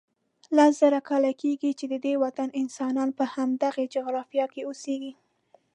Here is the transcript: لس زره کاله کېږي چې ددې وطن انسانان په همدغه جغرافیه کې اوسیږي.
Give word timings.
لس 0.57 0.71
زره 0.81 0.99
کاله 1.09 1.31
کېږي 1.41 1.71
چې 1.79 1.85
ددې 1.93 2.13
وطن 2.23 2.49
انسانان 2.61 3.09
په 3.17 3.23
همدغه 3.33 3.83
جغرافیه 3.95 4.45
کې 4.53 4.61
اوسیږي. 4.67 5.13